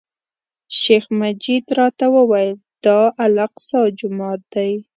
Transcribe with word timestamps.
شیخ 0.79 1.03
مجید 1.21 1.65
راته 1.77 2.05
وویل، 2.15 2.57
دا 2.85 2.99
الاقصی 3.23 3.81
جومات 3.99 4.41
دی. 4.53 4.71